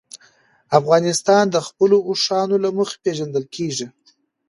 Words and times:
افغانستان 0.79 1.43
د 1.51 1.57
خپلو 1.67 1.97
اوښانو 2.09 2.55
له 2.63 2.69
مخې 2.77 2.97
پېژندل 3.03 3.45
کېږي. 3.55 3.87